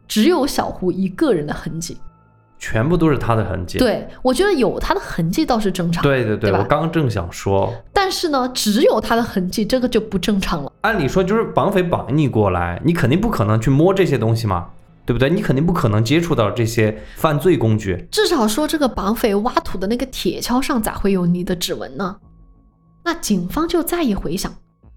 [0.07, 1.97] 只有小胡一个人的痕迹。
[2.57, 3.77] 全部都是他的痕迹。
[3.79, 10.71] 对我觉得有他的痕迹倒是正常，对对对，对我刚正想说，但是呢，只有他的痕迹，这个就不正常了。
[10.79, 14.69] 按理说就是绑匪绑你过来，你肯定不可能去摸这些东西嘛，
[15.05, 15.29] 对不对？
[15.29, 18.07] 你肯定不可能接触到这些犯罪工具。
[18.11, 22.17] 至少说这个绑匪挖土的那个铁锹上咋会有你的指纹呢？
[23.03, 24.53] 那警方就再一回想，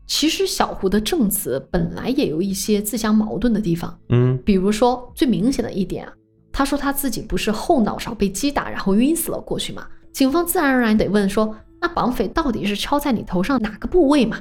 [0.07, 6.13] 其实小胡的证词本来也有一些自相矛盾的地方，嗯，比如说最明显的一点啊，
[6.53, 14.41] 他说他自己不是后脑勺被击打然后晕死了过去嘛，警方自然而然得问说，那绑匪到底是敲在你头上哪个部位嘛？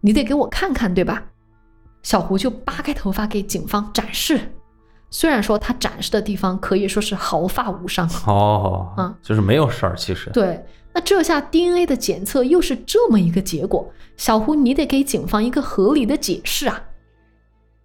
[0.00, 1.24] 你得给我看看对吧？
[2.02, 4.40] 小胡就扒开头发给警方展示，
[5.10, 10.30] 虽然说他展示的地方可以说是毫发无伤， 哦，啊就是没有事儿，其实。
[10.30, 16.82] 对，那这下 DNA 的检测又是这么一个结果，小胡你得给警方一个合理的解释啊。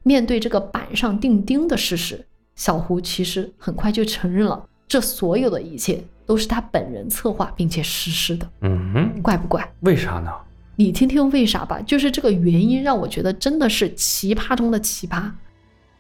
[0.04, 2.24] 面对这个板上钉钉的事实，
[2.56, 9.68] 小胡其实很快就承认了，这所有的一切都是他本人策划并且实施的，嗯哼，怪不怪？
[9.80, 10.32] 为啥呢？
[10.76, 15.32] 你听听为啥吧，就是这个原因让我觉得真的是奇葩中的奇葩。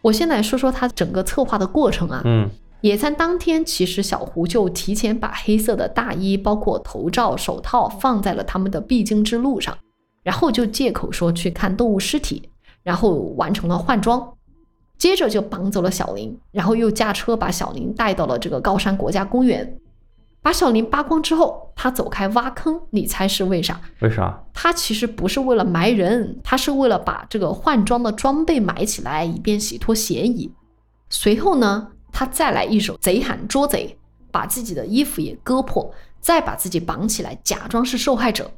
[0.05, 2.47] 我先来说说他整个策划的过程啊，嗯
[2.81, 9.75] 野餐当天，其实小胡就提前把黑色的大衣、包括头罩、手套放在了他们的必经之路上，
[10.21, 12.47] 然后就借口说去看动物尸体，
[12.83, 14.31] 然后完成了换装，
[14.99, 19.79] 接着就绑走了小林，然后又驾车把小林带到了这个高山国家公园。
[20.45, 23.81] 把小林扒光之后，他走开挖坑，你猜是为啥？
[24.01, 24.43] 为啥？
[24.53, 30.53] 他其实不是为了埋人，他是为了把这个换装的装备埋起来，以便洗脱嫌疑。
[31.09, 33.97] 随后呢，他再来一首贼喊捉贼，
[34.29, 38.51] 把自己的衣服也割破，再把自己绑起来，假装是受害者。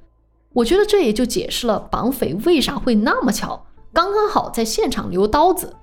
[0.52, 5.74] 我觉得这也就解释了绑匪为啥会那么巧刚刚好在现场留刀子，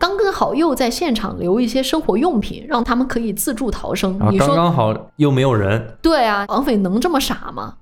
[0.00, 4.18] 刚刚好又在现场留一些生活用品，让他们可以自助逃生。
[4.18, 7.74] 啊，你说刚好又没有人，对啊，绑匪能这么傻吗？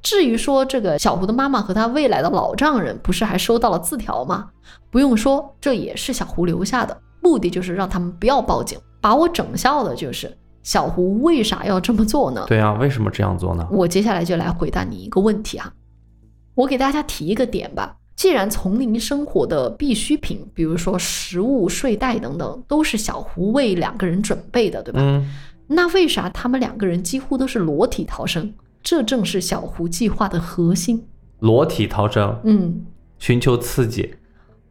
[0.00, 4.50] 至于说这个小胡的妈妈和他未来的老丈人，不是还收到了字条吗？
[4.92, 8.78] 不用说，这也是小胡留下的，目的就是让他们不要报警。
[9.00, 12.44] 把我整笑的就是小胡为啥要这么做呢？
[12.46, 13.66] 对啊，为什么这样做呢？
[13.72, 15.72] 我接下来就来回答你一个问题啊，
[16.54, 17.96] 我给大家提一个点吧。
[18.16, 25.00] 既然丛林生活的必需品，比如说食物、睡袋等等，都是小胡为两个人准备的，对吧？
[25.02, 25.30] 嗯，
[25.68, 28.54] 那为啥他们两个人几乎都是裸体逃生？
[28.82, 31.06] 这正是小胡计划的核心。
[31.40, 32.86] 裸体逃生，嗯，
[33.18, 34.14] 寻求刺激。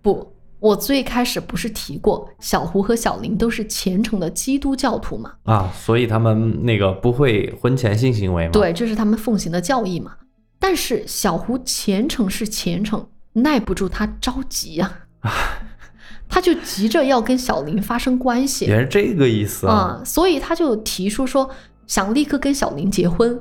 [0.02, 5.34] 不，我最开始不是提过小胡和小林都是虔诚的基督教徒嘛？
[5.44, 10.16] 啊，所以他们那个不会婚前性行为吗？，对，这是他们奉行的教义嘛。
[10.58, 14.92] 但是小胡虔诚是虔诚，耐不住他着急呀、
[16.28, 21.50] 他就急着要跟小林发生关系也是这个意思啊、所以他就提出说
[21.88, 23.40] 想立刻跟小林结婚，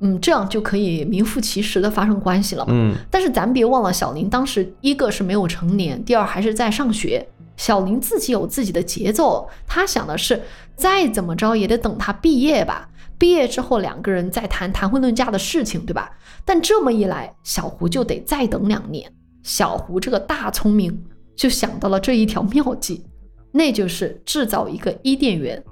[0.00, 2.72] 嗯，这样就可以名副其实的发生关系了嘛。
[2.74, 7.26] 嗯，但是咱别忘了，小林当时一个是没有成年，第二还是在上学。
[7.56, 10.42] 小林自己有自己的节奏，他想的是
[10.76, 16.10] 再怎么着也得等他毕业吧，毕业之后两个人再谈谈婚论嫁的事情，对吧？
[16.44, 19.10] 但这么一来，小胡就得再等两年。
[19.46, 21.04] 小胡这个大聪明
[21.36, 23.04] 就想到了这一条妙计，
[23.52, 25.62] 那就是制造一个伊甸园。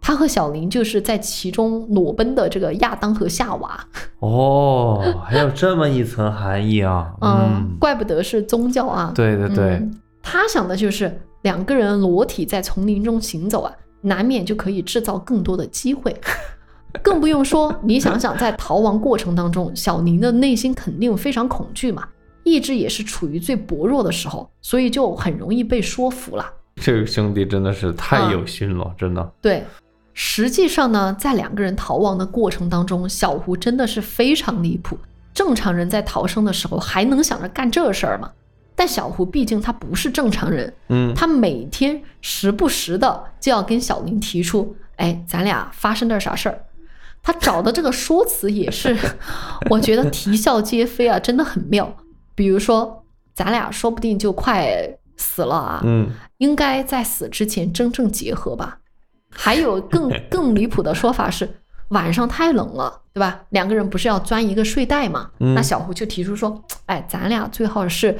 [0.00, 3.84] 他和小林就是在其中裸奔的这个亚当和夏娃。
[4.20, 7.12] 哦，还有这么一层含义啊。
[7.20, 9.10] 嗯，怪不得是宗教啊。
[9.12, 16.16] 对对对，嗯他想的就是两个人裸体在丛林中行走啊，难免就可以制造更多的机会。
[17.02, 22.06] 更不用说，你想想，在逃亡过程当中，小宁的内心肯定非常恐惧嘛，
[22.46, 26.48] 意志也是处于最薄弱的时候，所以就很容易被说服了。
[26.76, 29.32] 这个兄弟真的是嗯太有心了，真的。
[29.42, 29.64] 对，
[30.14, 34.96] 实际上呢，在两个人逃亡的过程当中，小胡真的是非常离谱。
[35.34, 38.30] 正常人在逃生的时候还能想着干这事儿吗？
[38.76, 46.62] 但小胡毕竟他不是正常人，嗯，他每天时不时的就要跟小林提出，哎，咱俩发生点啥事儿。
[47.22, 48.96] 他找的这个说辞也是，
[49.68, 51.96] 我觉得啼笑皆非啊，真的很妙。
[52.36, 53.02] 比如说，
[53.34, 58.78] 咱俩说不定就快死了啊，嗯，应该在死之前真正结合吧。
[59.28, 61.48] 还有更 更离谱的说法是，
[61.88, 63.40] 晚上太冷了，对吧？
[63.48, 65.30] 两个人不是要钻一个睡袋嘛？
[65.40, 68.16] 嗯那小胡就提出说，哎，咱俩最好是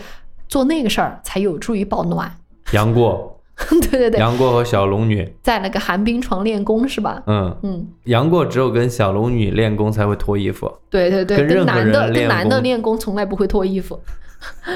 [0.49, 2.35] 做那个事儿，才有助于保暖。
[2.73, 3.36] 杨过，
[3.91, 7.23] 对对对，杨过和小龙女，在那个寒冰床练功是吧？
[7.27, 10.71] 嗯，嗯，杨过只有跟小龙女练功才会脱衣服。
[10.91, 13.99] 对对对，跟跟男的跟男的练功从来不会脱衣服。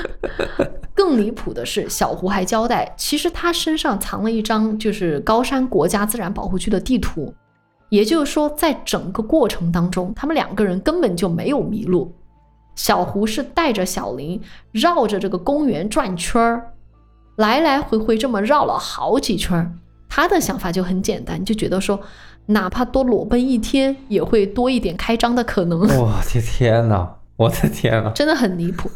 [0.95, 7.33] 更离谱的是，小胡还交代，其实他身上藏了一张就是高山国家自然保护区的地图，
[7.91, 12.13] 也就是说，在整个过程当中，他们两个人根本就没有迷路。
[12.75, 14.41] 小胡是带着小林
[14.73, 16.73] 绕着这个公园转圈儿，
[17.41, 19.73] 来来回回这么绕了好几圈儿。
[20.09, 21.99] 他的想法就很简单，就觉得说，
[22.47, 25.81] 哪怕多裸奔一天，也会多一点开张的可能。
[25.81, 27.17] 我的天哪！
[27.37, 28.11] 我的天哪！
[28.15, 28.91] 真的很离谱。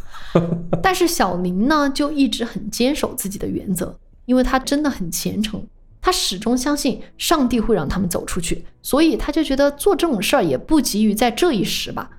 [0.83, 5.65] 但是小林呢，就一直很坚守自己的原则，因为他真的很虔诚，
[6.03, 12.11] 他始终相信上帝会让他们走出去，所以他就觉得做这种事儿也不急于在这一时吧。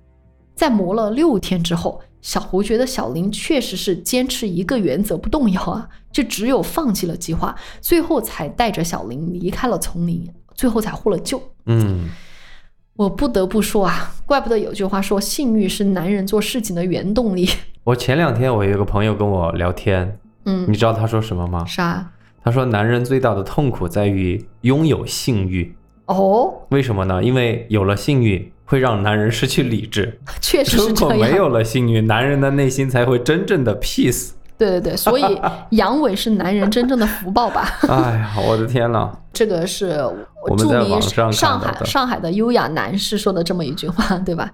[0.55, 11.39] 在磨了六天之后，小胡觉得小林确实是坚持一个原则不动摇啊，就只有放弃了计划，最后才带着小林离开了丛林，最后才获了救。
[11.67, 12.09] 嗯，
[12.95, 17.47] 我不得不说啊，怪不得有句话说，性欲是男人做事情的原动力。
[17.85, 21.63] 我前两天我有一个朋友跟我聊天，嗯你，知道他说什么吗？
[21.67, 22.11] 啥？
[22.43, 25.75] 他说男人最大的痛苦在于拥有性欲，
[26.07, 27.23] 哦，为什么呢？
[27.23, 31.17] 因为有了性欲会让男人失去理智， 确实是如这样。
[31.17, 34.31] 果没有了性欲，男人的内心才会真正的 peace。
[34.57, 35.41] 对对对， 所以
[35.71, 37.69] 阳痿是男人真正的福报吧？
[37.89, 39.09] 哎呀，我的天呐！
[39.33, 39.89] 这个是
[40.47, 44.49] 我们著名在网上上海上海的优雅男士说的这么一句话， 对吧？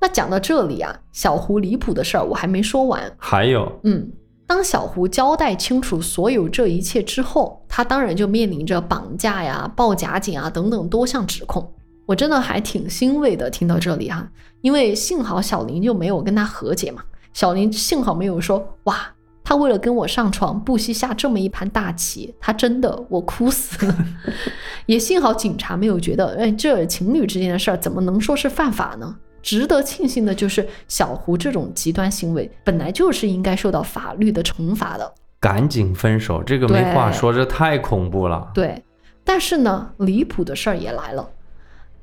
[0.00, 3.00] 那讲到这里啊，小胡离谱的事儿我还没说完。
[3.16, 4.08] 还有，嗯，
[4.46, 11.72] 当小胡交代清楚所有这一切之后，他当然就面临着绑架呀、报假警啊等等多项指控。
[12.08, 14.26] 我真的还挺欣慰的，听到这里哈、
[14.62, 17.02] 因为幸好小林就没有跟他和解嘛，
[17.34, 18.96] 小林幸好没有说哇，
[19.44, 23.94] 他为了跟我上床不惜下这么一盘大棋，他真的我哭死了。
[24.86, 29.14] 也幸好警察没有觉得，哎，这情侣之间的事儿怎么能说是犯法呢？
[29.42, 35.12] 值得庆幸的就是小胡这种极端行为本来就是应该受到法律的惩罚的。
[35.38, 38.50] 赶紧分手，这个没话说，这太恐怖了。
[38.54, 38.82] 对，
[39.22, 41.28] 但是呢，离谱的事儿也来了，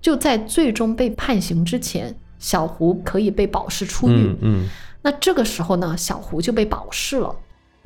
[0.05, 4.13] 就在最终被判刑之前，小胡可以被保释出狱。
[4.13, 4.69] 嗯嗯，
[5.01, 7.35] 那这个时候呢，小胡就被保释了。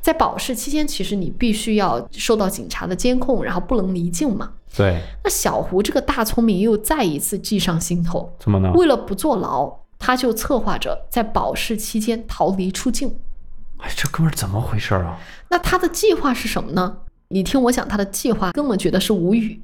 [0.01, 4.51] 在保释期间，其实你必须要受到警察的监控，然后不能离境嘛。
[4.75, 8.73] 对，那小胡这个大聪明又再一次计上心头，怎么呢？
[8.73, 13.15] 为了不坐牢，他就策划着在保释期间逃离出境。
[13.77, 15.17] 哎，这哥们儿怎么回事啊？
[15.47, 16.97] 那他的计划是什么呢？
[17.29, 19.61] 你听我讲他的计划，根本觉得是无语。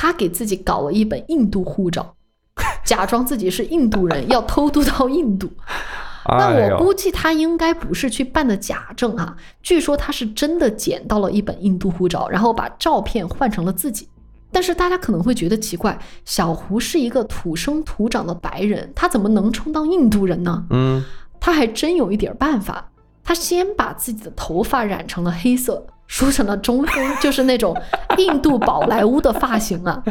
[0.00, 2.14] 他给自己搞了一本印度护照，
[2.86, 5.50] 假装自己是印度人，要偷渡到印度。
[6.30, 14.08] 那我估计他应该不是去办的假证啊，据说他是真的捡到了一本印度护照，然后把照片换成了自己。
[14.52, 20.64] 但是大家可能会觉得奇怪，小胡是一个土生土长的白人，他怎么能充当印度人呢？
[20.70, 21.04] 嗯，
[21.40, 22.88] 他还真有一点办法，
[23.24, 27.76] 他先把自己的头发染成了黑色，梳成了中分， 就是那种
[28.16, 30.02] 印度宝莱坞的发型啊。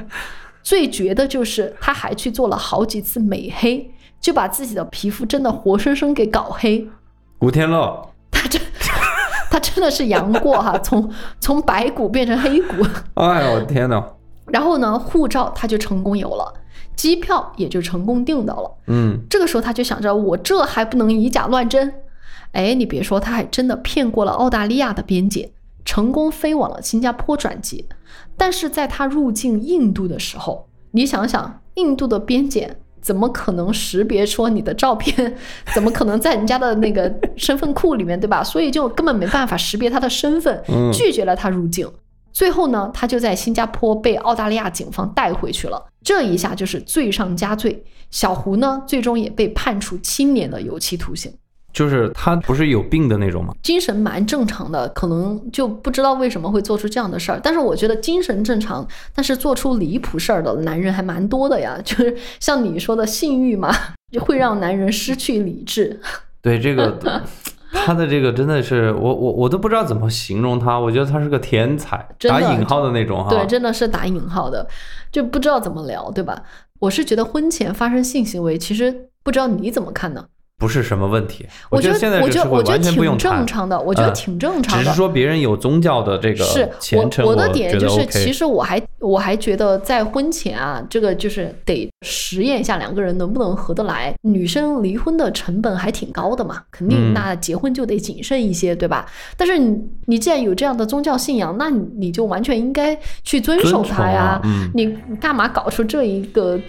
[0.63, 3.89] 最绝的就是他还去做了好几次美黑，
[4.21, 6.87] 就把自己的皮肤真的活生生给搞黑。
[7.39, 8.61] 古天乐，他真，
[9.49, 12.85] 他真的是杨过哈、 从从白骨变成黑骨。
[13.13, 14.03] 哎呦天哪，
[14.47, 16.53] 然后呢，护照他就成功有了，
[16.95, 18.71] 机票也就成功订到了。
[18.87, 21.93] 嗯，这个时候他就想着，我这还不能以假乱真？
[22.51, 25.51] 哎，你别说，他还真的骗过了澳大利亚的边界，
[25.87, 27.85] 成功飞往了新加坡转机。
[28.35, 35.37] 但是在他入境印度的时候，你想想，印度的边检怎么可能识别说你的照片？
[35.73, 38.43] 怎么可能在人家的那个身份库里面，对吧？
[38.43, 41.89] 所以就根本没办法识别他的身份，嗯拒绝了他入境。
[42.33, 45.83] 最后呢，他就在新加坡被澳大利亚警方带回去了。
[46.03, 51.33] 这一下就是罪上加罪，小胡呢最终也被判处七年的有期徒刑。
[51.77, 53.53] 就是他不是有病的那种吗？
[53.61, 57.39] 精神蛮正常的，可能就不知道为什么会做出这样的事儿。
[57.43, 61.79] 但是我觉得精神正常，但是做出离谱事儿的男人还蛮多的呀。
[61.85, 63.71] 就是像你说的性欲嘛，
[64.11, 65.99] 就 会让男人失去理智。
[66.41, 66.97] 对这个，
[67.71, 73.29] 他的这个真的是我我我都不知道怎么形容他，我觉得他是个天才，打引号的那种哈。
[73.29, 74.67] 对，真的是打引号的，
[75.11, 76.41] 就不知道怎么聊，对吧？
[76.79, 80.25] 我是觉得婚前发生性行为，其实不知道你怎么看呢？
[80.57, 81.45] 不是什么问题。
[81.69, 84.83] 我觉得现在我觉得我觉得这个社会完全不用挺谈正常的，我觉得嗯挺正常的。
[84.83, 94.13] 只是说别人有宗教的这个是虔诚，我的点就是，其实我还我还觉得在婚前啊，这个就是得实验一下两个人能不能合得来。
[94.23, 99.05] 女生离婚的成本还挺高的嘛，肯定嗯那结婚就得谨慎一些，对吧？
[99.37, 104.41] 但是你你既然有这样的宗教信仰，那你你就完全应该去遵守它呀啊。
[104.43, 106.59] 嗯你你干嘛搞出这一个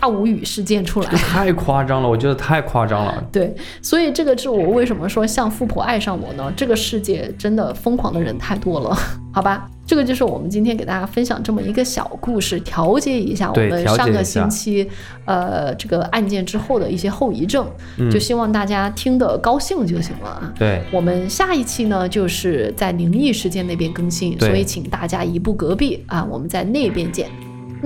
[0.00, 1.16] 大无语事件出来这？
[1.16, 3.24] 太夸张了，我觉得太夸张了。
[3.36, 6.50] 对，所以这个是我为什么说像富婆爱上我呢？
[6.56, 8.96] 这个世界真的疯狂的人太多了，
[9.30, 9.68] 好吧？
[9.86, 14.88] 这个就是我们今天给大家分享这么一个小故事，调节一下我们上个星期
[15.26, 17.68] 呃这个案件之后的一些后遗症，
[17.98, 20.54] 嗯就希望大家听得高兴就行了啊。
[20.58, 27.28] 对，我们下一期呢，就是在灵异事件那边更新，所以请大家移步隔壁啊，我们在那边见。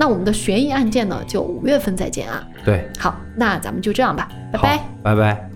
[0.01, 2.43] 那我们的悬疑案件呢，就五月份再见啊。
[2.65, 4.79] 对，好，那咱们就这样吧，拜拜。
[5.03, 5.50] 拜拜。